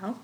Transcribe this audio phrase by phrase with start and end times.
[0.00, 0.14] 好。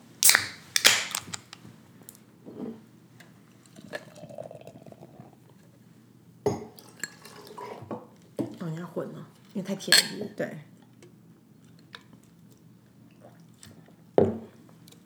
[8.58, 9.26] 哦，你要混了？
[9.52, 10.60] 因为太甜了对，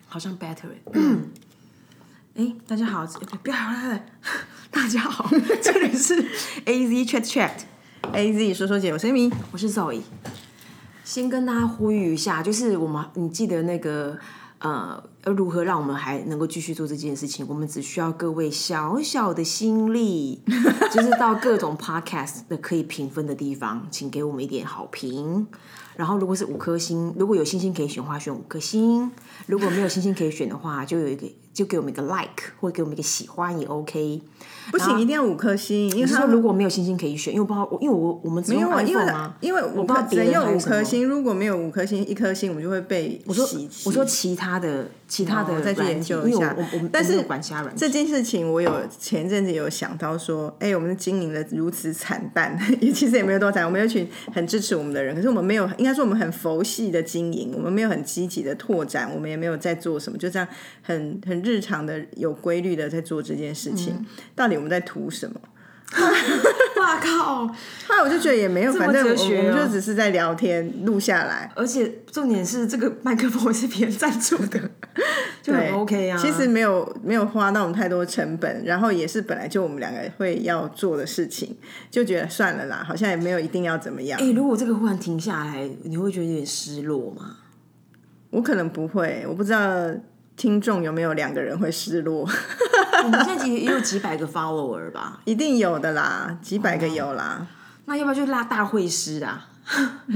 [0.07, 0.93] 好像 better 哎、
[2.37, 3.05] 哎，大家好，
[3.43, 4.07] 不要来，
[4.71, 5.29] 大家好，
[5.61, 6.15] 这里是
[6.67, 9.33] A Z Chat Chat，A Z 说说姐，我是 Amy。
[9.51, 10.03] 我是 Zoe。
[11.03, 14.17] 先跟大家呼吁一下，就是我们，你记得那个
[14.61, 17.45] 呃，要如何让我们还能够继续做这件事情？
[17.49, 20.41] 我们只需要各位小小的心力，
[20.93, 25.47] 就是到各种 podcast 的可以评分的地方，请给我们一点好评。
[25.97, 29.11] 然后，如果是五颗星，如果有星星可以选的话，选五颗星；
[29.47, 34.23] 如果没有星星可以选的话，就有一个就给我们一个 like，或者给我们一个喜欢也 OK。
[34.71, 43.47] 不行，一定要五颗星，因为他如果没有星星可以选，因为我不知道，因为我我们只有啊，因为 iPhone 啊，因为五我不知道只有五颗星，如果没有五颗星，一颗星我们就会被我说
[43.85, 60.47] 我说其他的其他的哦再去研究一下我我我们但是我没有管其他软这件事情，我有前阵子有想到说，哎、我们经营的如此惨淡， 也其实也没有多惨，我们有一群很支持我们的人，可是我们没有，应该说我们很佛系的经营，我们没有很积极的拓展，我们也没有在做什么，就这样
[60.81, 64.07] 很很日常的有规律的在做这件事嗯情。
[64.37, 65.41] 到底我们在图什么？
[66.81, 67.47] 哇靠！
[67.47, 71.53] 后来我就觉得也没有，反正我们哦就只是在聊天录下来。
[71.55, 74.59] 而且重点是这个麦克风是别人赞助的，
[75.43, 76.17] 就很 OK 啊。
[76.17, 81.55] 其实没有没有花到我们太多成本，然后也是本来就我们两个会要做的事情，
[81.91, 84.19] 就觉得算了啦，好像也没有一定要怎么样。
[84.19, 87.37] 哎、如果这个忽然停下来，你会觉得有点失落吗？
[88.31, 89.61] 我可能不会，我不知道
[90.41, 92.27] 听众有没有两个人会失落，
[93.05, 97.47] 我们现在也有几百个 follower 吧，一定有的啦，几百个有啦。
[97.85, 99.49] 那要不要就拉大会师啊？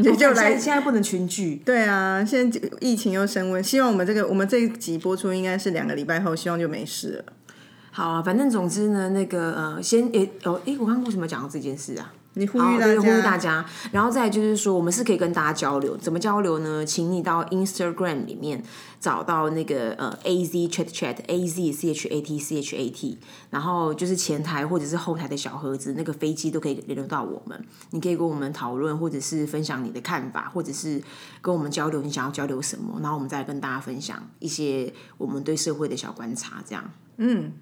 [0.02, 7.24] 就 就来现在现在不能群聚，对啊，现在疫情又升温，希望我们这个我们这一集播出应该是两个礼拜后，希望就没事了。
[7.90, 12.10] 好啊，反正总之呢，那个呃，先诶哦，诶，我刚刚为什么讲到这件事啊？
[12.34, 16.84] 你呼吁大家，呼吁大家，然后再就是说，我们是可以跟大家交流，怎么交流呢？
[16.84, 18.62] 请你到 Instagram 里面
[18.98, 23.18] 找到那个呃 A Z Chat Chat A Z C H A T C H A T，
[23.50, 31.00] 然后就是前台或者是后台的小盒子，那个飞机都可以联络到我们，你可以跟我们讨论，或者是分享你的看法，或者是
[31.40, 36.90] 跟我们交流你想要交流什么，然后我们再跟大家分享一些我们对社会的小观察，这样。
[37.18, 37.52] 嗯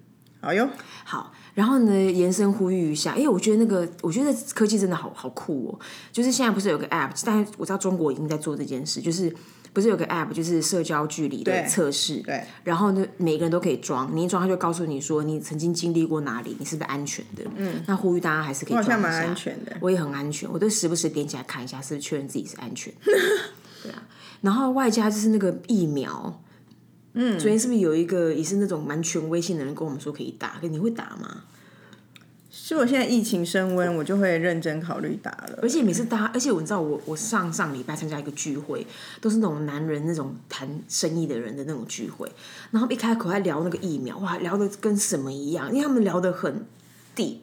[0.45, 0.69] 好哟，
[1.05, 5.79] 好，然后呢，延伸呼吁一下，因为我觉得那个，我觉得科技真的好好酷哦。
[6.11, 9.35] 就是现在不是有个 app，但是我知道中国已经在做这件事，就是
[9.75, 17.45] 不是有个 app，就是社交距离的对测试，对，然后呢，每个人都可以装，你一装，他就告诉你说你曾经经历过哪里，你是不是安全的？
[17.57, 19.77] 嗯，那呼吁大家还是可以装一下，蛮安全的。
[19.81, 23.13] 我也很安全，我都时不时点起来看一下，是不是确认自己是安全的。
[23.83, 24.03] 对啊，
[24.41, 26.41] 然后外加就是那个疫苗。
[27.15, 30.59] 嗯，昨天是不是有一个也是那种蛮权威性的人跟我们说可以打？
[30.61, 31.45] 可你会打吗？
[32.51, 35.59] 是我现在疫情升温，我就会认真考虑打了。
[35.63, 38.87] 而且每次大家，而且我知道我我上上礼拜参加一个聚会，
[39.21, 42.31] 都是那种男人那种谈生意的人的那种聚会，
[42.71, 46.65] 然后一开口还聊那个疫苗，哇，聊的跟什么一样，因为他们聊的很
[47.17, 47.39] deep。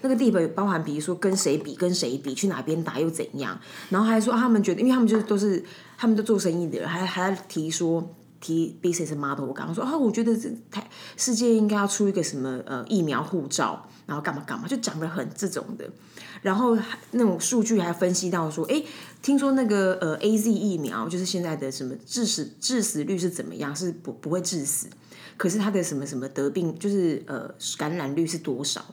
[0.00, 3.60] 那个 deep 包含，比如说跟谁比，跟谁比，去哪边打又怎样，
[3.90, 5.62] 然后还说、啊他们觉得，因为他们就是都是
[5.96, 8.12] 他们都做生意的人，还还提说
[8.42, 9.46] 提 business model。
[9.46, 10.86] 我刚刚说啊，我觉得这台
[11.16, 15.88] 世界应该要出一个什么呃疫苗护照，然后干嘛干嘛，就讲的很这种的。
[16.42, 16.76] 然后
[17.12, 18.82] 那种数据还分析到说，哎，
[19.22, 24.88] 听说那个呃 A Z 疫苗就是现在的什么致死致死率是怎么样，是不不会致死，
[25.36, 27.48] 可是它的什么什么得病就是呃
[27.78, 28.84] 感染率是多少？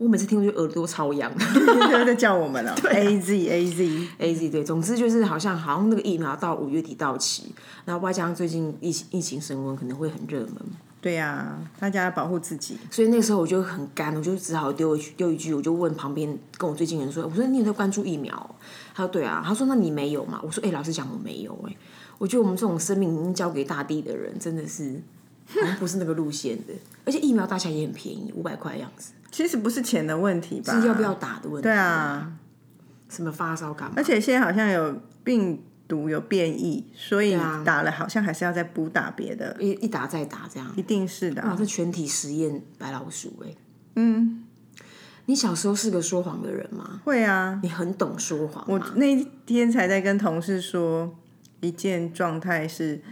[0.00, 1.30] 我每次听就耳朵超痒。
[1.38, 4.08] 就在叫我们 了，A Z A Z。
[4.16, 10.56] A Z 对，总之就是好像好像那个疫苗到五月底到期，然后外加上最近疫情疫情升温，可能会很热门，
[11.02, 12.78] 对呀、大家要保护自己。
[12.90, 18.48] 所以那时候我就很干，我就只好丢一句丢一句，我就问旁边跟我最近的人说，我说你有在关注疫苗哦？
[18.94, 20.40] 他说对啊，他说那你没有嘛？
[20.42, 21.76] 我说哎、老实讲我没有哎、
[22.16, 24.98] 我觉得我们这种生命已经交给大地的人，真的是
[25.46, 26.72] 好像不是那个路线的，
[27.04, 30.80] 而且疫苗打起来也很便宜，五百块的样子，其实不是钱的问题吧？
[30.80, 31.62] 是要不要打的问题。
[31.62, 32.32] 对啊，
[33.08, 33.94] 什么发烧感冒？
[33.96, 40.72] 而且现在好像有病毒有变异，所以啊打了好像还是要再补打别的，一一打再打这样。
[40.76, 43.54] 一定是的啊、哇，这全体实验白老鼠哎、
[43.96, 44.44] 嗯，
[45.26, 47.00] 你小时候是个说谎的人吗？
[47.04, 48.92] 会啊，你很懂说谎我吗？
[48.96, 51.12] 那一天才在跟同事说
[51.60, 53.02] 一件状态是，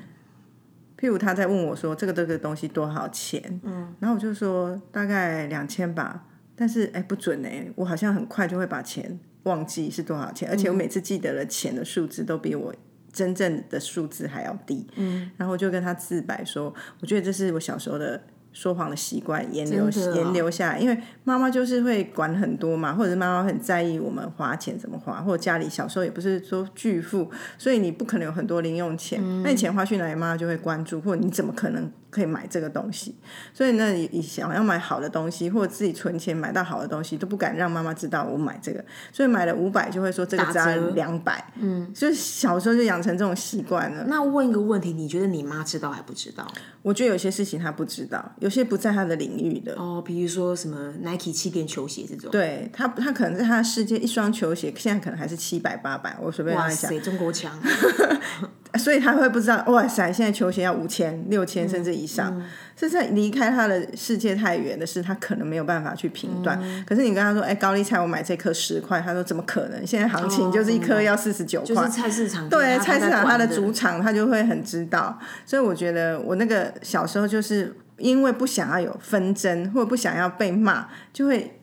[0.99, 12.75] 譬如他在问我说这个这个东西多少钱，嗯，然后我就说大概两千吧，但是哎不准哎、我好像很快就会把钱忘记是多少钱，而且我每次记得了钱的数字都比我
[13.13, 14.87] 真正的数字还要低。
[14.97, 18.21] 嗯，然后我就跟他自白说，我觉得这是我小时候的。
[18.59, 20.17] 说谎的习惯沿流真的啊。
[20.17, 33.15] 沿流下来，因为妈妈就是会管很多嘛，或者是妈妈很在意我们花钱怎么花，或者家里小时候也不是说巨富，所以你不可能有很多零用钱，嗯那你钱花去哪里，妈妈就会关注，或者你怎么可能可以买这个东西？
[33.53, 44.05] 所以呢，你你想要买好的东西，或者自己存钱买到好的东西，都不敢让妈妈知道我买这个，所以买了五百就会说这个只两百，嗯，就是小时候就养成这种习惯了。
[44.09, 46.47] 那问一个问题，你觉得你妈知道还不知道？
[46.83, 52.31] 我觉得有些事情她不知道，有些不在她的领域的，哦，比如说什么 Nike 气垫球鞋这种。
[52.31, 57.53] 对她，她可能在她的世界，一双球鞋现在可能还是七百八百，我随便跟他讲，中国强！
[58.79, 62.41] 所以他会不知道，哇塞，现在球鞋要五千、六千甚至以上，
[62.77, 66.59] 甚至离开他的世界太远的事，他可能没有办法去评断。
[66.87, 69.87] 可是你跟他说，哎，高丽菜我买这颗十块，他说怎么可能？
[69.87, 71.89] 现在行情就是一颗要四十九块就是。
[71.89, 75.19] 菜市场，对，他菜市场它的主主场，他就会很知道。
[75.45, 81.59] 所以我觉得我那个小时候就是因为不想要有纷争，或者不想要被骂，就会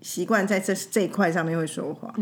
[0.00, 2.14] 习惯在这这一块上面会说谎。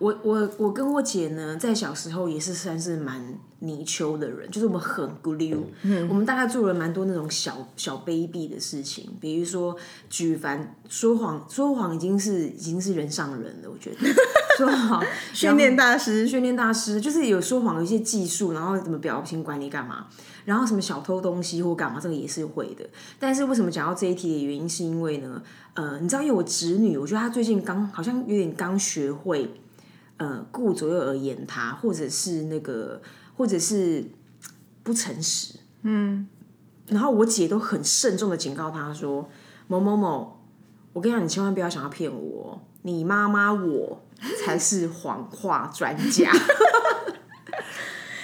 [0.00, 3.22] 我我我跟我姐呢，在小时候也是算是蛮
[3.58, 9.76] 泥鳅的人，就是我们很孤溜，嗯我们大概做了蛮多那种小小卑鄙的事情，比如说
[10.08, 13.96] 举凡说谎，说谎已经是已经是人上人了，我觉得
[14.56, 15.04] 说谎
[15.34, 20.06] 训练大师，训练大师就是有说谎的一些技术，然后怎么表情管理干嘛，
[20.46, 22.88] 然后什么小偷东西或干嘛，这个也是会的。
[23.18, 25.42] 但是为什么讲到这一题的原因，是因为呢，
[25.74, 29.50] 呃，你知道，因为我侄女，我觉得她最近刚好像有点刚学会，
[30.20, 33.00] 呃，顾左右而言他，或者是那个，
[33.38, 34.04] 或者是
[34.82, 36.28] 不诚实，嗯。
[36.88, 39.30] 然后我姐都很慎重的警告他说
[39.66, 40.42] ：“某某某，
[40.92, 44.02] 我跟你讲，你千万不要想要骗我哦，你妈妈我
[44.44, 46.30] 才是谎话专家。”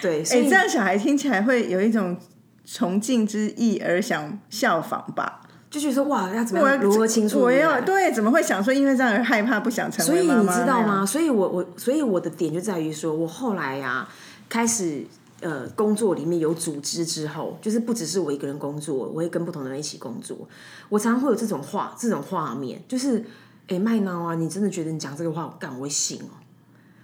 [0.03, 2.19] 对，所哎、以这样小孩听起来会有一种
[2.67, 5.46] 崇敬之意而想效仿吧？
[5.77, 10.61] 就觉得说哇，要怎么如何清楚我要对，怎么会想说因为这样而害怕不想成为妈妈所以你？
[10.61, 11.05] 知道吗？
[11.05, 14.09] 所以我我所以我的点就在于说，我后来呀、
[14.49, 15.05] 开始
[15.43, 20.49] 呃工作里面有组织之后，就是不只是我一个人工作，我会跟不同的人一起工作。
[20.89, 23.23] 我常常会有这种画这种画面，就是
[23.69, 26.33] 哎麦闹啊，你真的觉得你讲这个话我干我会信哦，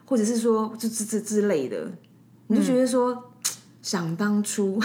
[0.06, 1.90] 或者是说就这这之类的，
[2.46, 3.30] 你就觉得说、
[3.82, 4.80] 想当初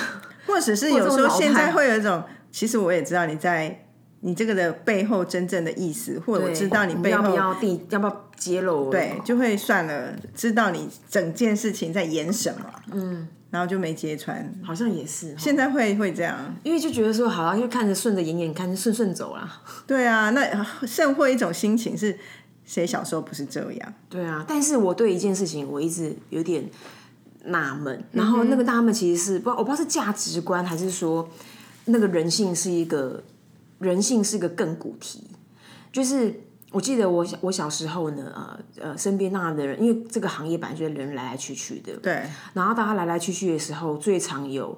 [0.45, 2.21] 或者是 有时候现在派会有一种，
[2.57, 3.85] 其实我也知道你在
[4.21, 8.89] 你这个的背后真正的意思，或者我知道你背后要不要不要揭露？
[8.89, 14.51] 对，就会算了，知道你整件事情在演什么，嗯，然后就没揭穿。
[14.63, 19.61] 好像也是哦，现在会会这样，因为就觉得说好像就看着顺着演演看，顺顺走啦。
[19.85, 22.17] 对啊，那甚或一种心情是，
[22.65, 23.93] 谁小时候不是这样？
[24.09, 26.67] 对啊，但是我对一件事情我一直有点
[27.43, 31.29] 纳闷，然后那个纳闷其实是不知道我不知道是价值观还是说
[31.87, 33.23] 那个人性是一个
[33.79, 35.23] 人性是个亘古题，
[35.91, 36.41] 就是。
[36.69, 42.21] 我记得我小我小时候呢，呃呃，身边那样的人，因为这个行业本来就是人来来去去的，对，
[42.53, 44.77] 然后大家来来去去的时候，最常有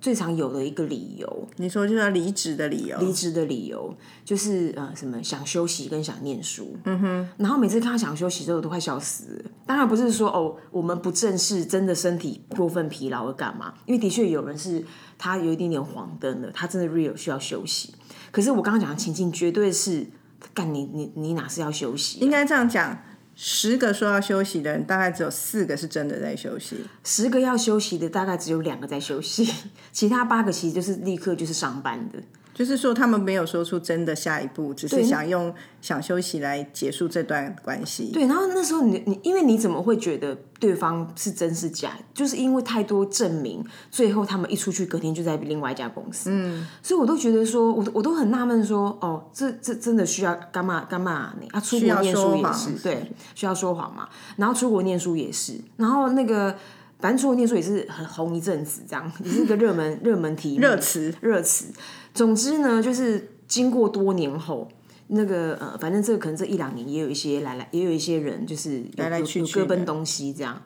[0.00, 3.92] 最常有的一个理由，你说就是要离职的理由，离职的理由
[4.24, 9.50] 就是呃什么想休息跟想念书，嗯哼，然后每次看他想休息之后，我都快笑死了。
[9.66, 14.84] 当然不是说哦我们不正视真的身体过分疲劳而干嘛，因为的确有人是
[15.18, 17.94] 他有一点点黄灯了，他真的 real 需要休息。
[18.30, 20.06] 可是我刚刚讲的情境绝对是
[20.54, 22.96] 干你你你哪是要休息啊、应该这样讲。
[23.40, 26.78] 十个说要休息的人，大概只有四个是真的在休息。
[27.04, 29.48] 十个要休息的大概只有两个在休息，
[29.92, 32.18] 其他八个其实就是立刻就是上班的。
[32.58, 38.10] 就是说，他们没有说出真的下一步，只是想用想休息来结束这段关系。
[38.12, 41.92] 对，然后那时候你你，因为你怎么会觉得对方是真是假？
[42.12, 46.30] 就是因为太多证明，最后他们一出去，隔天就在另外一家公司。
[46.32, 51.32] 嗯，所以我都觉得说，我我都很纳闷说，哦，这这真的需要干嘛干嘛？
[51.40, 54.08] 你啊，出国念书也是对，需要说谎嘛。
[54.34, 56.56] 然后出国念书也是，然后那个
[57.00, 61.66] 反正出国念书也是很红一阵子，这样也是一个热门热门题目热词热词。
[62.12, 64.68] 总之呢，就是经过多年后，
[65.06, 70.60] 那个呃，反正这个可能这一两年也有一些来来，也有一些人就是有来来去有去各奔东西这样。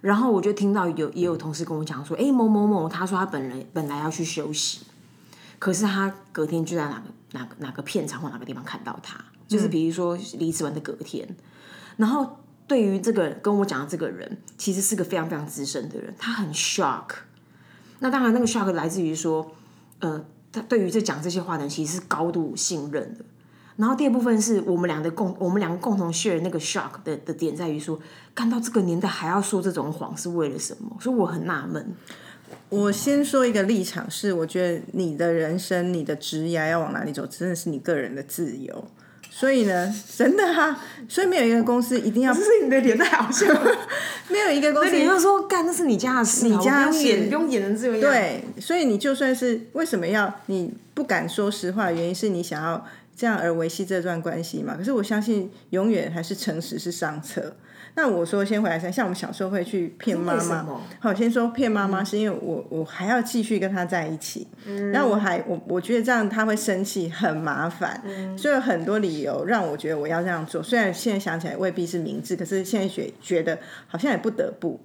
[0.00, 4.86] 然后我就听到有也有同事跟我讲说，哎，某某某，他说他本人本来要去休息，
[5.58, 11.28] 可是他隔天就在哪个哪个哪个片场或哪个地方看到他，就是比如说离职完的隔天，
[11.96, 17.06] 然后对于这个跟我讲的这个人，其实是个非常非常资深的人，他很 shock。
[18.00, 19.50] 那当然，那个 shock 来自于说，
[19.98, 23.24] 呃，他对于这讲这些话的人其实是高度信任的。
[23.76, 27.98] 然后第二部分是我们俩的共，我们两个共同 share 那个 shock 的的点在于说，
[28.34, 30.96] 干到这个年代还要说这种谎是为了什么？
[31.00, 31.94] 所以我很纳闷。
[32.68, 38.84] 我先说一个立场是，我觉得你的人生、你的职业要往哪里走，真的是你个人的自由。
[39.38, 40.76] 所以呢，真的哈，
[41.08, 43.78] 所以没有一个公司一定要，这是你的脸太好笑了。
[44.28, 48.00] 没有一个公司那你就说干，那是你家的事啊，你家不用演，不用演成这样。
[48.00, 52.84] 对，所以你就算是为什么要你不敢说实话，原因是你想要
[53.18, 54.76] 这样而维系这段关系嘛？
[54.76, 57.56] 可是我相信，永远还是诚实是上策。
[57.96, 60.64] 那我说先回来讲，像我们小时候会去骗妈妈。
[61.00, 64.46] 好，先说骗妈妈，是因为我我还要继续跟他在一起，
[64.92, 68.00] 然后我还我我觉得这样他会生气，很麻烦，
[68.38, 70.62] 所以有很多理由让我觉得我要这样做。
[70.62, 73.58] 虽然现在想起来未必是明智，可是现在觉觉得
[73.88, 74.78] 好像也不得不。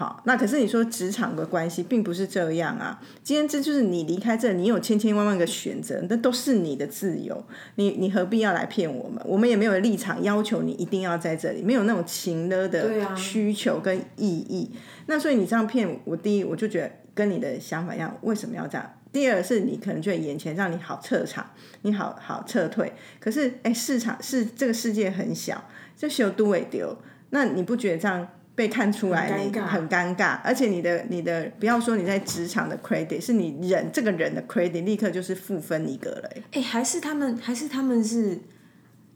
[0.00, 2.98] 好，那可是你说职场的关系并不是这样啊。
[3.22, 7.44] 今天这就是你离开这，你有千千万万个选择，那都是你的自由。
[7.74, 9.22] 你你何必要来骗我们？
[9.26, 14.70] 我们也没有立场要求你一定要在这里，没有那种情勒的啊需求跟意义。
[15.04, 18.90] 那所以你这样骗我，第一我就觉得跟你的想法一样，为什么要这样？
[19.12, 21.44] 第二是你可能觉得眼前让你好撤场，
[21.82, 22.90] 你好好撤退。
[23.18, 25.62] 可是哎，市场是这个世界很小，
[25.94, 26.96] 就修都会丢。
[27.28, 28.26] 那你不觉得这样？
[28.60, 36.42] 被看出来你很尴尬而且你的你的不要说你在职场的 credit，是你人这个人的 credit 立刻就是负分一个了、欸。
[36.52, 38.38] 哎、还是他们，还是他们是，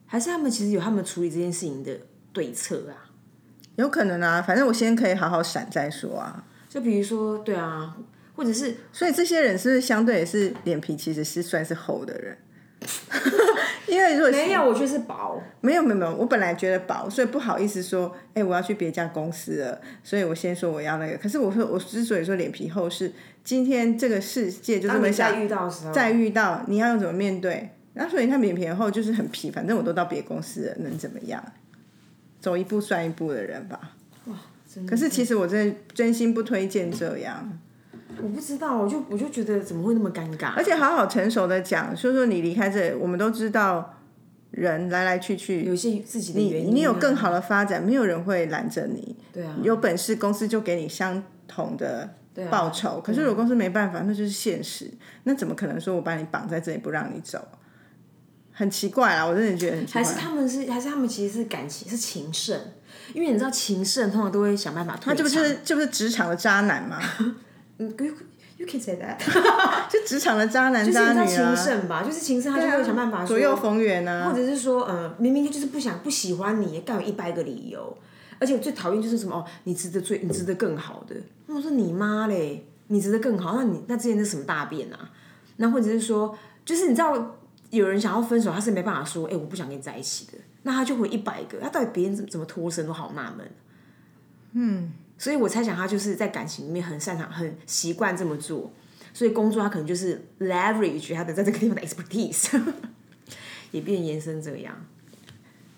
[0.07, 1.95] 还是他们其实有他们处理这件事情的
[2.33, 3.13] 对策啊。
[3.77, 6.43] 有可能啊，反正我先可以好好闪再说啊。
[6.67, 7.95] 就比如说，对啊，
[8.35, 12.39] 或者是所以这些人是不是相对也是脸皮其实是算是厚的人？
[13.87, 15.43] 因为如果是没有，我觉得是薄。
[15.61, 21.17] 没有没有没有，我本来觉得薄，所以不好意思说，哎、我要去别家公司了，所以我先说我要那个。
[21.17, 23.13] 可是我说我之所以说脸皮厚，是
[23.43, 27.71] 今天这个世界就这么想再，遇到的时候，再遇到你要用怎么面对？
[27.95, 31.43] 那所以他脸皮厚就是很皮，反正我都到别公司了，能怎么样？
[32.41, 33.93] 走一步算一步的人吧。
[34.75, 37.59] 真的可是其实我真的真心不推荐这样，
[38.23, 40.53] 我不知道，我就我就觉得怎么会那么尴尬？
[40.57, 43.99] 而且好好成熟的讲，说说你离开这，我们都知道
[44.51, 49.17] 人来来去去，有一些自己的原因、啊你有更好的发展，没有人会拦着你。
[49.33, 52.15] 对啊，有本事公司就给你相同的
[52.51, 54.91] 报酬，可是如果公司没办法，那就是现实。
[55.25, 57.47] 那怎么可能说我把你绑在这里不让你走？
[58.57, 60.03] 很奇怪啊，我真的觉得很奇怪。
[60.05, 62.57] 还是他们是还是他们其实是感情是情圣，
[63.13, 65.13] 因为你知道情圣通常都会想办法退。
[65.13, 67.01] 那这不是这不是职场的渣男吗？
[67.79, 68.13] 嗯，you
[68.57, 69.19] you can say that，
[69.91, 72.03] 就职场的渣男渣女啊情啊，圣吧？
[72.03, 74.37] 就是情圣，他就会想办法左右逢源啊或。
[74.37, 77.97] 者是说，呃，明明就是不想不喜欢你，干有一百个理由，
[78.39, 81.17] 而且我最讨厌就是什么哦，你值得最，你值得更好的。
[81.47, 85.11] 那我说你妈嘞，你值得更好，那你那之前是什么大便啊？
[85.57, 87.37] 那或者是说，就是你知道
[87.71, 93.51] 有人想要分手，他是没办法说，哎、我不想跟你在一起的，那他就回一百个，他到底别人怎么怎么脱身都好纳闷。
[94.53, 98.73] 嗯，所以我猜想他就是在感情里面很擅长、很习惯这么做。
[99.13, 102.61] 所以工作他可能就是 leverage 他的在这个地方的 expertise，
[103.71, 104.75] 也变延伸这样。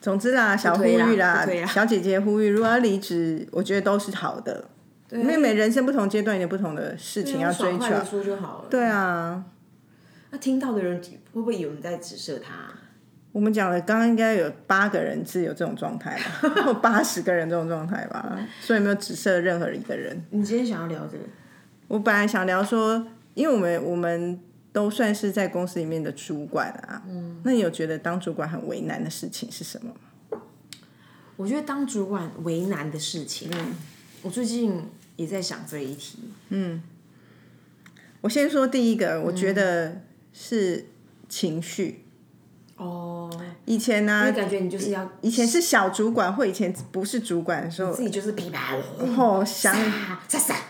[0.00, 4.70] 总之啦，小呼吁啦，啦小姐姐呼吁，如果要离职，我觉得都是好的，
[5.10, 8.68] 因为每人生不同阶段有不同的事情要追求说就好了。
[8.70, 9.44] 对啊，
[10.30, 10.98] 那听到的人
[11.34, 12.72] 会不会有人在指涉他？
[13.36, 20.24] 我们讲了，刚刚应该有八个人是有这种状态吧， 或八十个人这种状态吧，所以没有指设任何一个人。
[20.30, 21.24] 你今天想要聊这个？
[21.86, 24.40] 我本来想聊说，因为我们我们
[24.72, 30.40] 都算是在公司里面的主管啊，嗯，那你有觉得当主管很为难的事情是什么？
[31.36, 33.74] 我觉得当主管为难的事情，嗯
[34.22, 34.82] 我最近
[35.16, 36.20] 也在想这一题。
[36.48, 36.82] 嗯
[38.22, 40.00] 我先说第一个，我觉得
[40.32, 40.86] 是
[41.28, 42.05] 情绪。
[42.76, 43.30] 哦，
[43.64, 48.76] 以前呢、因为感觉你就是要以前是小主管或以前不是主管的时候自，己就是噼啪，
[49.16, 49.74] 哦，想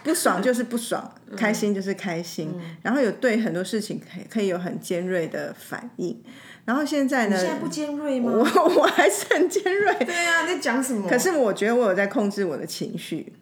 [0.04, 6.22] 不爽就是不爽，开心就是开心，然后有对很多事情可以可以有很尖锐的反应。
[6.64, 8.32] 然后现在呢，现在不尖锐吗？
[8.32, 8.38] 我
[8.80, 11.08] 我还是很尖锐，对啊，你在讲什么？
[11.08, 13.32] 可是我觉得我有在控制我的情绪，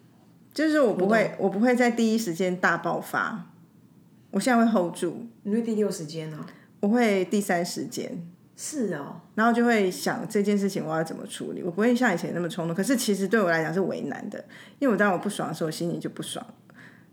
[0.53, 3.45] 就是我不会，我不会在第一时间大爆发，
[4.31, 6.45] 我现在会 hold 住，你会第六时间呢、
[6.79, 8.27] 我会第三时间。
[8.57, 12.75] 是哦，然后就会想这件事情我要怎么处理，我不会像以前那么冲动。
[12.75, 14.43] 可是其实对我来讲是为难的，
[14.79, 16.45] 因为我当我不爽的时候，我心里就不爽。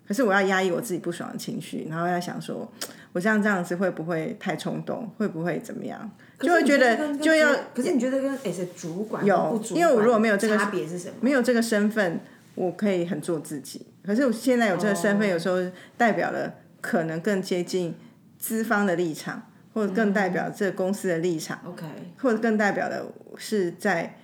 [0.06, 2.70] 可是我要压抑我自己不爽的情绪，然后要想说，
[3.12, 5.08] 我这样这样子会不会太冲动？
[5.16, 6.10] 会不会怎么样？
[6.40, 7.54] 就会觉得就要。
[7.74, 11.14] 可是你觉得跟 S 主管有主管因为我如果没有这个差别是什么？
[11.20, 12.20] 没有这个身份，
[12.56, 13.86] 我可以很做自己。
[14.04, 15.58] 可是我现在有这个身份，有时候
[15.96, 17.94] 代表了可能更接近
[18.38, 21.86] 资方的立场，或者更代表这个公司的立场，OK，
[22.18, 24.18] 或者更代表的是在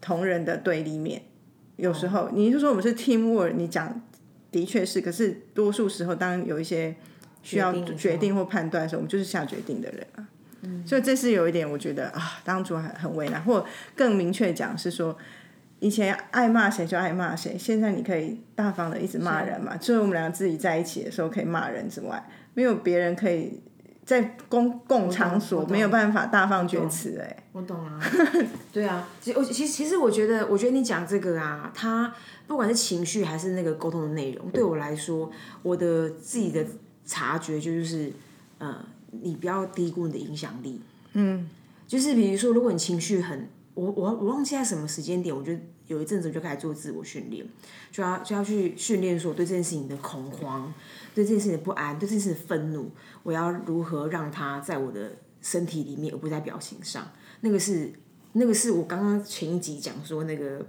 [0.00, 1.22] 同仁的对立面。
[1.76, 4.02] 有时候你就说我们是 team work，你讲
[4.50, 6.96] 的确是，可是多数时候当有一些
[7.42, 10.26] 需要决定或判断的时候，我们就是下决定的人啊。
[10.84, 13.64] 所以这是有一点，我觉得啊，当主很很为难，或
[13.94, 15.16] 更明确讲是说，
[15.78, 19.76] 以前爱骂谁就爱骂谁，现在你可以大方的一直骂人嘛。
[19.76, 23.60] 除了我们两个自己在一起的时候可以骂人之外，没有别人可以
[24.08, 28.00] 在公共场所没有办法大放厥词哎、我懂啊，
[28.72, 32.10] 对啊，其实我其实其实我觉得，我觉得你讲这个啊，它
[32.46, 35.30] 不管是情绪还是那个沟通的内容，对我来说，
[35.62, 36.64] 我的自己的
[37.04, 38.10] 察觉就是，
[38.56, 40.80] 呃，你不要低估你的影响力。
[41.12, 41.46] 嗯，
[41.86, 45.52] 就是比如说，如果你情绪很，我我我忘记在什么时间点，我就
[45.86, 47.46] 有一阵子我就开始做自我训练，
[47.92, 50.72] 就要就要去训练说我对这件事情的恐慌，
[51.18, 52.88] 对这件事情的不安，对这件事情的愤怒，
[53.24, 57.10] 我要如何让它在我的身体里面，而不是在表情上。
[57.40, 57.92] 那个是
[58.34, 60.64] 那个是我刚刚前一集讲说那个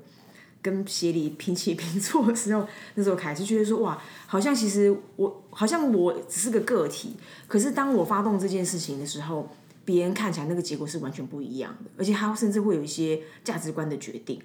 [0.60, 7.16] 跟协理平起平坐的时候，那时候开始觉得说哇，好像其实我好像我只是个个体，
[7.48, 9.48] 可是当我发动这件事情的时候，
[9.86, 14.42] 别人看起来那个结果是完全不一样的，而且他甚至会有一些价值观的决定。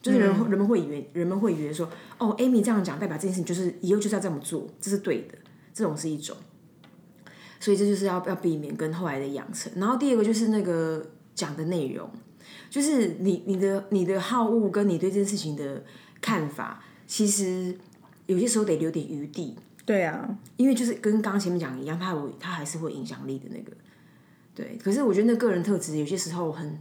[0.00, 5.36] 就是人、人们会以为人们会以为说，哦，Amy 这样讲，代表这件事情就是以后就是要这么做，这是对的，
[5.78, 6.36] 这种是一种。
[7.60, 9.72] 所以这就是要要避免跟后来的养成。
[9.76, 11.04] 然后第二个就是那个
[11.34, 12.10] 讲的内容，
[12.68, 15.84] 就是你你的你的好恶跟你对这件事情的
[16.20, 17.76] 看法，其实
[18.26, 23.72] 有些时候得留点余地，对啊，因为就是跟刚刚前面讲的一样，它有它还是会影响力的那个。
[24.54, 26.78] 对，可是我觉得那个人特质有些时候很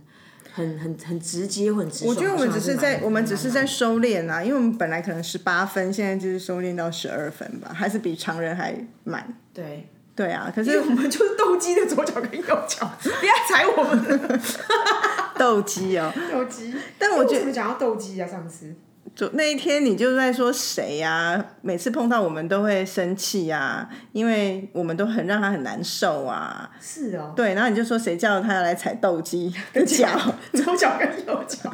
[0.57, 2.05] 很很很直接，很直。
[2.07, 9.33] 我觉得我们只是在我们只是在蛮收敛啊，因为我们本来可能十八分，现在就是收敛到十二分吧，还是比常人还满。
[9.53, 9.87] 对。
[10.15, 14.41] 对啊，可是我们就是斗鸡的左脚跟右脚，不要踩我们
[15.37, 16.73] 斗鸡哦， 斗鸡。
[16.97, 18.27] 但我觉得讲到斗鸡啊？
[18.27, 18.73] 上次
[19.17, 26.69] 就那一天你就在说谁呀、每次碰到我们都会生气呀、因为我们都很让他很难受啊。
[26.79, 30.07] 是哦，对，然后你就说谁叫他要来踩斗鸡 的脚？
[30.53, 31.74] 左脚跟右脚。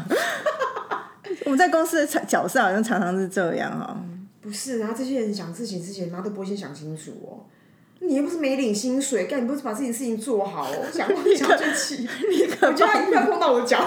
[1.43, 3.99] 我们在公司的角色好像常常是这样哈、哦。
[4.41, 7.43] 不是然后，这些人想事情之前，妈都不会先想清楚哦。
[7.99, 12.07] 你又不是没领薪水，干你不是把自己的事情做好哦，想想就气。
[12.29, 13.85] 立刻我觉得他一定要碰到我的脚。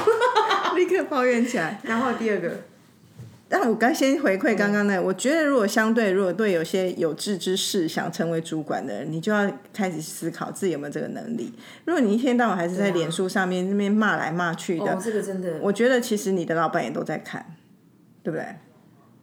[0.74, 1.80] 立刻抱怨起来。
[1.84, 2.50] 然后第二个，
[3.48, 11.52] 但我刚先回馈刚刚那，我觉得如果相对，如果对有些有志之士想成为主管的人，你就要开始思考自己有没有这个能力。
[11.84, 17.54] 如果你一天到晚还是在脸书上面那边骂来骂去的，哦，这个真的，我觉得其实你的老板也都在看，
[18.24, 18.46] 对不对？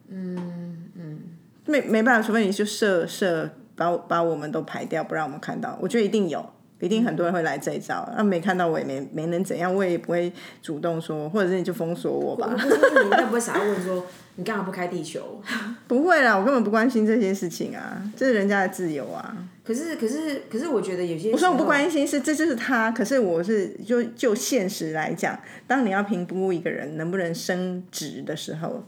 [0.08, 1.20] 嗯嗯，
[1.66, 5.78] 没没办法，除非你就设设把我把我们都排掉，不让我们看到。
[5.82, 8.08] 我觉得一定有，一定很多人会来这一招。
[8.18, 10.32] 那、没看到我也没没能怎样，我也不会
[10.62, 12.54] 主动说，或者是你就封锁我吧。
[12.58, 14.06] 你应该不会想要问说
[14.36, 15.42] 你干嘛不开地球？
[15.88, 19.36] 不会啦，我根本不关心这些事情啊，这是人家的自由啊。
[19.64, 28.84] 可是可是可是，我觉得有些我说我不关心是这就是他，可是我是就就现实来讲，当你要评估一个人能不能升职的时候，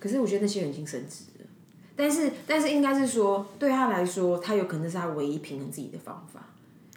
[0.00, 1.46] 可是我觉得那些人已经升职了，
[1.94, 6.48] 但是但是应该是说，对他来说，他有可能是他唯一平衡自己的方法。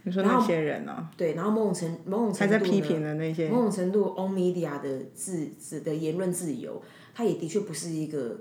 [0.05, 6.81] 你说那些人呢、对，然后某种程某种程还在批评的那些某种程度，on media 的自自的言论自由，
[7.13, 8.39] 它也的确不是一个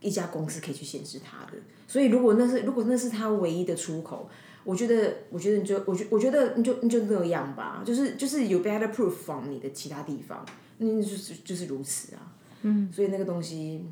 [0.00, 1.52] 一家公司可以去限制它的。
[1.86, 4.28] 所以如果那是如果那是他唯一的出口，
[4.64, 10.44] 我觉得我觉得你就我觉我觉得你就你就那样吧，就是就是有 better proof from 你的其他地方，
[10.78, 12.34] 那就是就是如此啊。
[12.62, 13.84] 嗯，所以那个东西，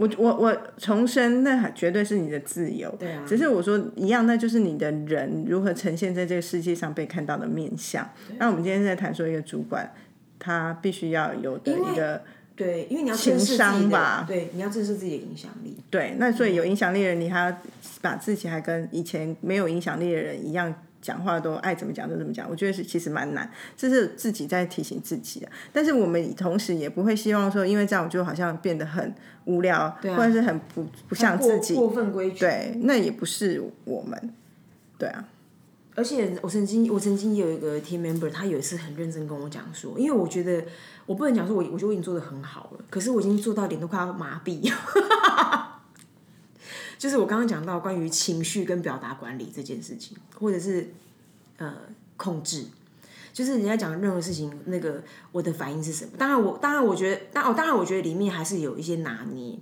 [0.00, 2.90] 我我我重申，那绝对是你的自由。
[2.98, 8.08] 对啊只是我说一样，那就是你的人如何呈现在这个世界上被看到的面相。
[8.38, 9.92] 那我们今天在谈说一个主管，
[10.38, 12.22] 他必须要有的一个
[12.56, 15.76] 对，因为你要正视自己的商吧对，你要正视自己的影响力。
[15.90, 16.14] 对。
[16.16, 17.56] 那所以有影响力的人，你还要
[18.00, 20.74] 把自己还跟以前没有影响力的人一样。
[21.00, 25.48] 讲话都爱怎么讲就怎么讲，我觉得是其实蛮难，这是自己在提醒自己的。
[25.72, 29.14] 但是我们同时也不会希望说，因为这样我就好像变得很
[29.46, 31.74] 无聊，或者是很不不像自己。
[31.74, 34.34] 过分规矩，对，那也不是我们，
[34.98, 35.24] 对啊，
[35.94, 40.62] 而且我曾经，我曾经有一个 team member，他有一次很认真跟我讲说，因为我觉得
[41.06, 44.70] 我不能讲说我我觉得我已经做的很好了，可是我已经做到脸都快要麻痹。
[47.00, 50.92] 就是我刚刚讲到关于情绪跟表达管理这件事情，或者是
[51.56, 51.74] 呃
[52.18, 52.66] 控制，
[53.32, 56.10] 就是人家讲任何事情，那个我的反应是什么？
[56.18, 59.58] 当然我当然我觉得，当哦当然我觉得里面还是有一些拿捏，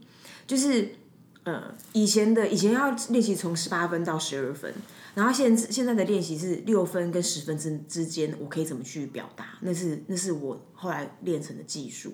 [0.48, 0.96] 就是
[1.44, 4.74] 呃，以前的以前要练习从十八分到十二分，
[5.14, 9.56] 然后现现在的练习是六分跟十分之之间，我可以怎么去表达？
[9.60, 12.12] 那是那是我后来练成的技术。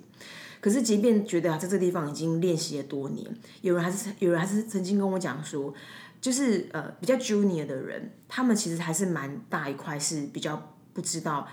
[0.65, 5.75] 可是，即便觉得在这个地方已经练习了多年，有人还是有人还是曾经跟我讲说，
[6.23, 11.47] 就是呃比较 junior 的人，他们其实还是蛮大一块是比较不知道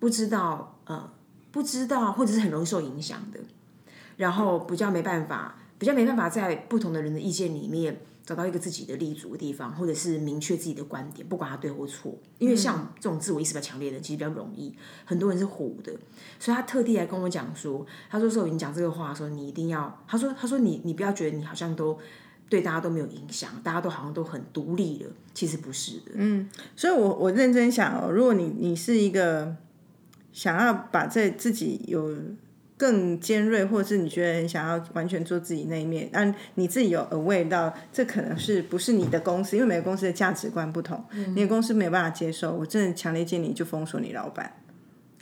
[0.00, 1.08] 不知道呃
[1.52, 3.38] 不知道，或者是很容易受影响的，
[4.16, 5.54] 然后比较没办法。
[5.78, 12.12] 比较没办法在不同的人的意见里面找到一个自己的立足的地方，或者是明确自己的观点，不管他对或错。
[12.38, 14.74] 因为像这种自我意识比较强烈的人，其实比较容易。
[15.04, 15.92] 很多人是虎的，
[16.40, 20.02] 所以他特地来跟我讲说，他说：“说你讲这个话的时候，你一定要……
[20.08, 21.96] 他说，他说你你不要觉得你好像都
[22.48, 29.54] 对大家都没有影响，大家都好像都很独立了，其实不是的。”嗯，所以我我认真想哦，如果你你是一个
[30.32, 32.12] 想要把这自己有。
[32.78, 41.02] 更尖锐，或者是你觉得你想要完全做自己那一面，但你自己有 aware 到这可能是不是你的公司，因为每个公司的价值观不同，
[41.34, 42.52] 你的公司没有办法接受。
[42.52, 44.52] 我真的强烈建议你就封锁你老板，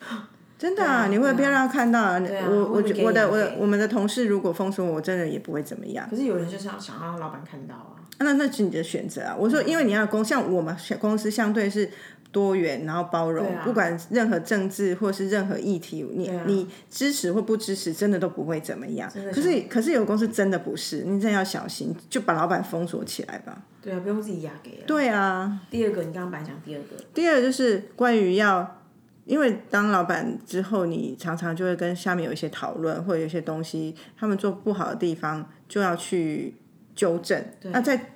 [0.58, 2.14] 真的啊，你会不要让他看到。
[2.14, 6.08] 我我我的我的我们的同事如果封锁我，真的也不会怎么样。
[6.10, 9.36] 可是有人就是要想让老板看到啊，那那是你的选择啊。
[9.38, 11.88] 我说，因为你要公，像我们公司相对是。
[12.34, 19.08] 多元，然后包容，不管任何政治或是任何议题，你你支持或不支持，真的都不会怎么样。
[19.32, 23.62] 可是可是有公司真的不是，你真的要小心，就把老板封锁起来吧。
[23.80, 24.82] 对啊，不用自己压给。
[24.84, 25.60] 对啊。
[25.70, 26.96] 第二个，你刚刚本来讲第二个。
[27.14, 28.82] 第二个就是关于要，
[29.24, 36.56] 因为当老板之后，你常常就会跟下面有一些讨论，或者有些东西他们做不好的地方，就要去
[36.96, 37.40] 纠正。
[37.62, 38.10] 那在。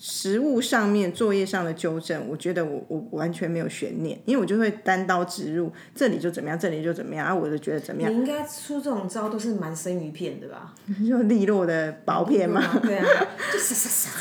[0.00, 8.12] 实物上面作业上的纠正，我觉得我我完全没有悬念，因为我就会单刀直入，这里就怎么样，这里就怎么样，啊，我就觉得怎么样。
[8.12, 10.74] 你应该出这种招都是蛮生鱼片的吧？
[11.08, 12.78] 就利落的薄片嘛。
[12.80, 13.06] 对啊，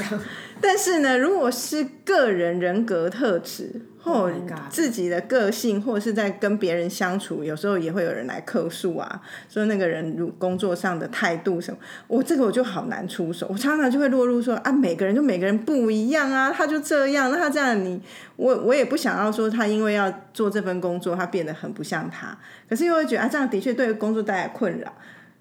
[0.09, 0.17] 就。
[0.61, 3.81] 但是呢，如果是个人人格特质。
[3.99, 4.31] 或
[4.69, 18.01] 自己的个性，或者是在跟别人相处，有时候也会有人来客诉啊，说那个人如工作上的态度什么，我这个我就好难出手，我常常就会落入说啊，每个人就每个人不一样啊，他就这样，那他这样你
[18.37, 22.37] 我我也不想要说他因为要做这份工作，他变得很不像他，
[22.69, 24.93] 可是又会觉得啊，这样的确对工作带来困扰，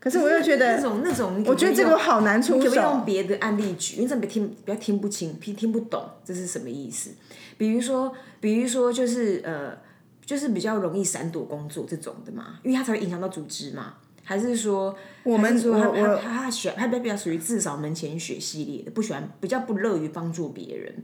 [0.07, 7.11] 可是我又觉得那种那种，我觉得这个好难出手，用别的案例举，因为这别听比较听不清，听听不懂这是什么意思。
[7.59, 9.77] 比如说，比如说，就是呃，
[10.25, 13.95] 就是比较容易闪躲工作这种的嘛，因为他才会影响到组织嘛。
[14.23, 20.95] 还是说，我们说他他他喜欢他比较属于自扫门前雪系列的，不喜欢比较不乐于帮助别人，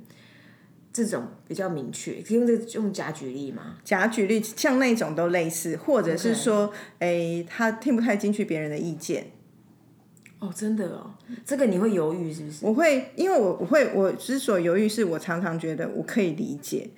[0.92, 2.20] 这种比较明确。
[2.28, 3.76] 用这用假举例吗？
[3.82, 9.32] 假举例，像那种都类似，或者是说，哎，他听不太进去别人的意见。
[10.38, 12.66] 哦，真的哦，这个你会犹豫是不是？
[12.66, 16.90] 我会，因为我我会，我之所以犹豫，是我常常觉得我可以理解，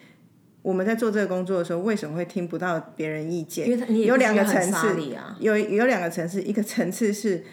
[0.62, 3.68] 我们在做这个工作的时候，为什么会听不到别人意见？
[3.68, 4.96] 因为有两个层次，
[5.40, 7.44] 有有两个层次，一个层次是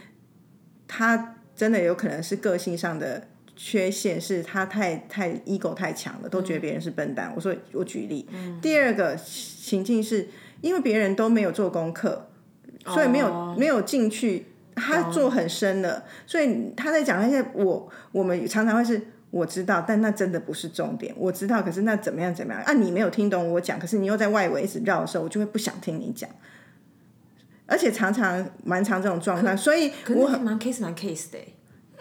[0.88, 3.28] 他真的有可能是个性上的
[3.64, 7.32] 缺陷，是他太太 ego 太强了，都觉得别人是笨蛋。
[7.36, 8.28] 我说我举例，
[8.60, 10.28] 第二个情境是
[10.62, 12.28] 因为别人都没有做功课，
[12.88, 14.48] 所以没有没有进去。
[14.74, 21.14] 他做很深了，所以他在讲那些我我们常常会是我知道，但那真的不是重点。
[21.18, 22.74] 我知道，可是那怎么样怎么样啊？
[22.74, 26.28] 你没有听懂我讲，可是你又在外围一直绕的时候，我就会不想听你讲。
[27.68, 31.38] 而且常常蛮常这种状况，所以我很蛮 case 蛮 case 的。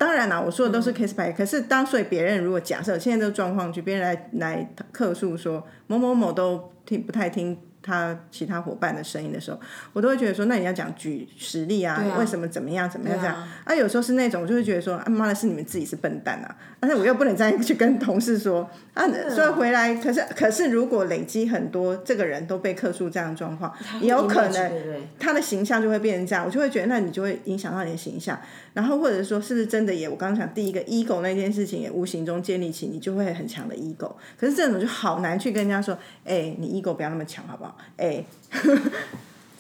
[0.01, 7.59] 当然啦，我说的都是 case by，可是当所以别人如果假设现在这个状况，就别人来来客诉说某某某都听不太听。
[7.83, 9.59] 他其他伙伴的声音的时候，
[9.93, 13.37] 我都会觉得说，那你要讲举实例啊，为什么怎么样怎么样这样？
[13.65, 16.57] 啊，有时候是那种，我就会觉得说，啊妈的，是你们自己是笨蛋啊！
[16.79, 24.73] 但是我又不能再去跟同事说啊，所以回来，可是可是如果累积很多，这个人都被克诉这样的状况，也有可能
[25.19, 28.39] 他的形象就会变成这样，我就会觉得，那你就会影响到你的形象。
[28.73, 30.09] 然后或者说，是不是真的也？
[30.09, 34.13] 我刚刚讲第一个 ego 那件事情，也无形中建立起你就会很强的 ego。
[34.39, 37.70] 可是这种就好难去跟人家说，哎，你 ego 不要那么强，好不好？
[37.97, 38.25] 哎，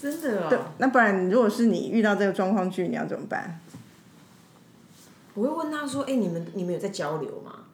[0.01, 0.65] 真的哦。
[0.79, 3.61] 那不然，如果是你遇到这个状况剧，你要怎么办？
[5.35, 7.65] 我会问他说，哎，你们你们有在交流吗？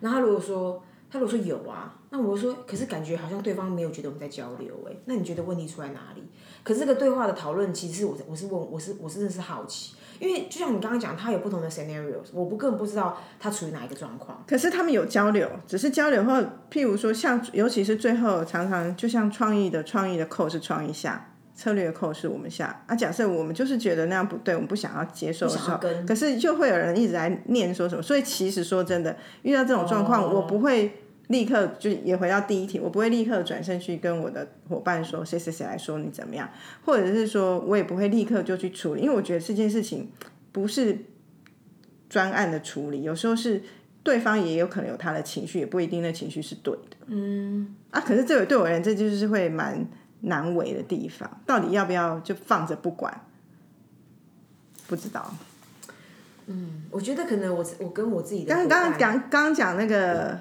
[0.00, 6.22] 然后他如果说，他如果说有啊，那我说，可是感觉好像对方没有觉得我们在交流，哎，那你觉得问题出在哪里？
[6.62, 9.94] 可是这个对话的讨论，其实我我是问，我是我是真的是好奇。
[10.18, 14.44] 因为就像你刚刚讲，他有不同的 scenarios，我不根本不知道他处于哪一个状况。
[14.46, 16.34] 可是他们有交流，只是交流后，
[16.70, 22.94] 譬如说像，尤其是最后常常就像创意的创意的扣是创意下，策略的扣是我们下啊。
[22.94, 28.02] 假设我们就是觉得那样不对，我们不想要接受的时候可是就会有人一直在念说什么。
[28.02, 36.50] 所以其实说真的，遇到这种状况，哦我不会立刻就也回到第一题，我不会立刻转身去跟我的伙伴说谁谁谁来说你怎么样，
[36.84, 40.10] 或者是说我也不会立刻就去处理，因为我觉得这件事情
[40.50, 40.98] 不是
[42.08, 43.62] 专案的处理，有时候是
[44.02, 46.96] 对方也有可能有他的情绪，也不一定那情绪是对的。
[47.06, 49.86] 嗯，啊，可是这个对我而言，这就是会蛮
[50.22, 53.22] 难为的地方，到底要不要就放着不管？
[54.88, 55.32] 不知道。
[56.52, 60.36] 嗯我觉得可能我我跟我自己的刚刚刚讲刚刚讲那个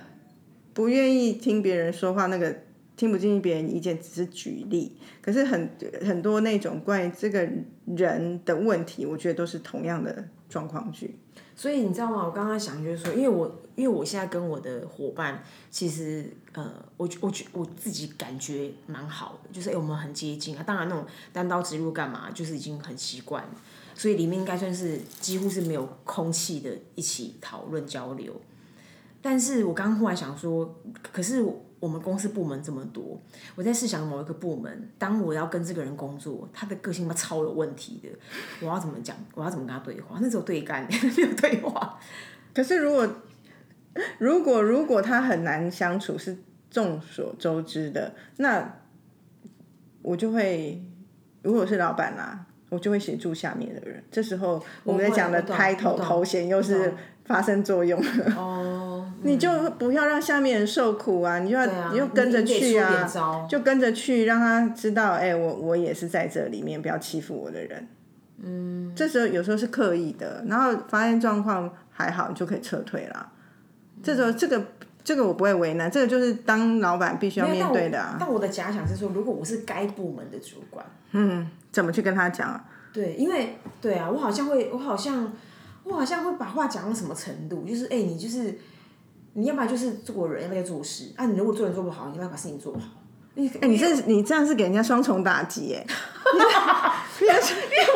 [0.73, 2.55] 不愿意听别人说话，那个
[2.95, 4.97] 听不进去别人意见，只是举例。
[5.21, 5.69] 可是很
[6.05, 7.47] 很多那种关于这个
[7.86, 11.19] 人的问题，我觉得都是同样的状况剧。
[11.55, 12.25] 所以你知道吗？
[12.25, 20.63] 我刚刚想就是说，因为我因为我现在跟我的伙伴，其实呃，我我觉我自己感觉蛮好的，就是哎、我们很接近啊。
[20.63, 23.49] 当然那种单刀直入干嘛，就是已经很习惯了，
[23.93, 28.34] 所以里面应该算是几乎是没有空气的一起讨论交流。
[29.21, 31.43] 但是我刚刚忽然想说，可是
[31.79, 33.21] 我们公司部门这么多，
[33.55, 38.10] 我在试想某一个部门，当我要跟这个人工作，他的个性嘛超有问题的，
[38.62, 39.15] 我要怎么讲？
[39.34, 40.17] 我要怎么跟他对话？
[40.21, 41.99] 那只有对干， 没有对话。
[42.53, 43.08] 可是如果
[44.17, 46.38] 如果如果他很难相处，是
[46.69, 48.77] 众所周知的，那
[50.01, 50.82] 我就会，
[51.41, 54.03] 如果是老板啦、我就会协助下面的人。
[54.12, 58.36] 这时候我们在讲的 title 头衔又是懂发生作用了。
[58.36, 58.88] 哦，
[59.23, 61.39] 你就不要让下面人受苦啊！
[61.39, 63.08] 你就要、啊你就跟着去啊，
[63.49, 67.88] 就跟着去，让他知道，哎、我我也是在这里面，不要欺负我的人。
[68.41, 73.32] 嗯，这时候有时候是刻意的，然后发现状况还好，你就可以撤退了。
[74.01, 74.63] 这时候这个
[75.03, 78.15] 这个我不会为难，这个就是当老板必须要面对的啊。
[78.17, 82.63] 但我但我的假想是说，如果我是该部门的主管，嗯怎么去跟他讲啊？
[82.93, 85.32] 对，因为对啊，我好像会，我好像，
[85.84, 88.58] 我好像会把话讲到什么程度，就是哎、你就是，
[89.39, 91.25] 你要不然就是做人，要不然就做事啊。
[91.25, 92.82] 你如果做人做不好，你要不然把事情做好。
[93.36, 95.86] 你哎、你这你这样是给人家双重打击哎、
[97.21, 97.34] 因为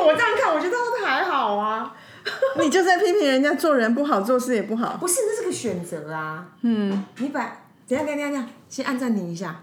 [0.06, 1.94] 我这样看，我觉得还好啊。
[2.58, 4.96] 你就在批评人家做人不好，做事也不好。
[4.98, 6.48] 不是，那是个选择啊。
[6.62, 9.62] 嗯，你把等下等下等下，先按暂停一下。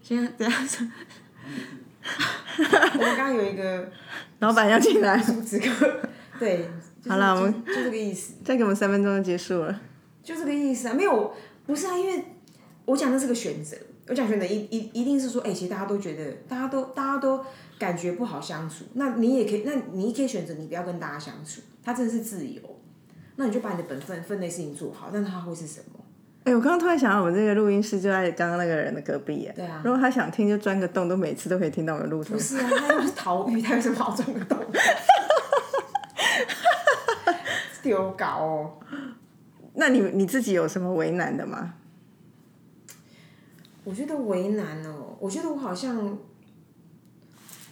[0.00, 0.86] 先等一下。
[2.58, 3.90] 我们刚刚有一个
[4.38, 5.16] 老板要进来，
[6.38, 6.58] 对，
[7.02, 9.80] 就是好了我们就就这个意思，再给我们三分钟就结束了。
[10.22, 10.94] 就这个意思啊。
[10.94, 11.32] 没有，
[11.66, 12.24] 不是啊，因为
[12.84, 13.76] 我讲的是个选择，
[14.08, 17.44] 我讲选择一一一定是说，哎、其实大家都觉得，大家都大家都
[17.78, 22.60] 感觉不好相处，那你也可以，那你也可以选择你不要跟大家相处，他真的是自由。
[23.36, 25.98] 那你就把你的本分分内事情做好，但它会是什么？
[26.44, 29.52] 哎、我刚刚突然想到，我们这个录音室就在刚刚那个人的隔壁耶。
[29.56, 32.38] 对啊如果他想听，就钻个洞，都每次都可以听到我们录不。
[32.38, 34.58] 是啊，他又不是逃狱，他有什么好钻个洞？
[37.82, 38.70] 丢搞哦！
[39.74, 41.74] 那你你自己有什么为难的吗？
[43.84, 46.18] 我觉得为难哦，我觉得我好像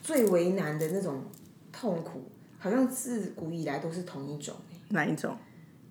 [0.02, 1.22] 最为难的那种
[1.70, 4.54] 痛苦，好像自古以来都是同一种，
[4.88, 5.36] 哪一种？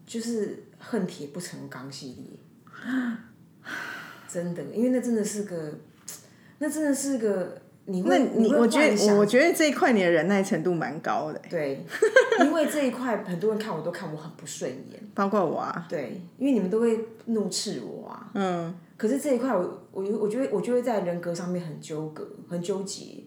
[0.06, 2.40] 就是恨铁不成钢系列。
[4.28, 5.74] 真的，因为那真的是个，
[6.58, 11.84] 那真的是个，你那你我觉得我觉得这一块你的忍耐程度蛮高的，对，
[12.46, 15.88] 因为这一块很多人看我都看我很不顺眼，包括我啊。
[15.90, 23.24] 对，因为你们都会怒斥我啊，嗯，可是这一块我我我觉得我就会在人格上面很纠葛，很纠结，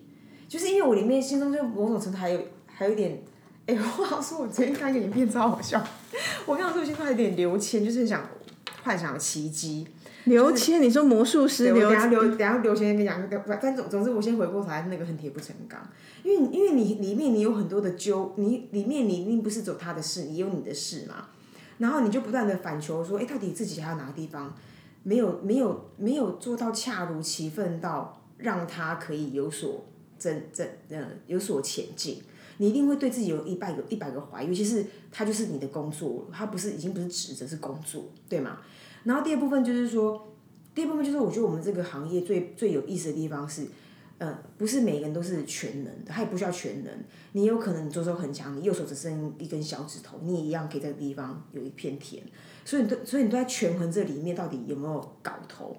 [0.48, 3.20] 就是因为我里面心中就某种程度还有还有一点，
[3.66, 5.85] 哎、我好像说我昨天看一个影片超好笑，
[6.46, 8.25] 我刚刚说我心中还有点刘谦，就是想
[8.85, 9.88] 幻想奇迹。
[10.24, 15.80] 刘谦，你说魔术师刘等下刘等下刘先生跟你讲，反但总总之我先回过头来，那个恨铁不成钢，
[16.22, 21.28] 因为因为你里面你有很多的纠，你里面你一定不是走他的事，你有你的事嘛，
[21.78, 24.54] 然后你就不断的反求说，哎，到底自己还有哪个地方
[25.02, 29.85] 没有没有没有做到恰如其分到让他可以有所
[30.18, 32.22] 增增呃有所前进。
[32.58, 38.58] 你一定会对自己有一百个一百个怀疑，尤其是他就是你的工作，他不是已经不是职责是工作，对吗？
[39.04, 40.32] 然后第二部分就是说，
[40.74, 43.66] 第二部分就是我觉得我们这个行业最最有意思的地方是，
[44.18, 46.92] 呃，不是每个人都是全能的，他也不需要全能。
[47.32, 52.22] 你有可能你左手很强，你右手只剩一根小指头，你也一样可以在这地方有一片田。
[52.64, 55.76] 所以你都所以你都在权衡这里面到底有没有搞头。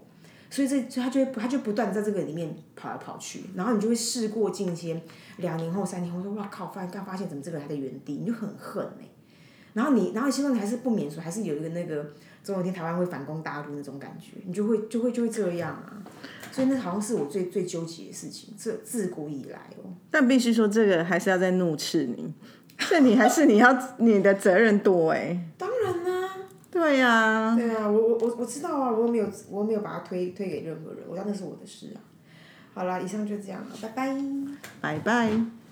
[0.49, 5.01] 所以这他就会他就不断在这个里面跑来跑去，然后你就会事过境迁，
[5.37, 9.09] 两年后、三年后说哇靠，发现刚发现怎么这个人还在原地，你就很恨哎、
[9.73, 12.05] 然后你然后心中你还是不免说，还是有一个那个
[12.43, 16.03] 总有一天台湾会反攻大陆那种感觉，你就会就会就会这样啊。
[16.51, 19.89] 所以那好像是我最最纠结的事情，这自古以来哦。
[20.11, 22.31] 但必须说，这个还是要在怒斥你，
[22.77, 25.39] 这你还是你要你的责任多哎。
[25.57, 26.29] 当然啦、
[26.69, 31.97] 对呀、对啊，我我我我知道啊，我又没有我又没有把它推推给任何人，我知道那是我的事啊。
[32.75, 34.15] 好了，以上就这样了，拜拜。
[34.79, 35.62] 拜拜。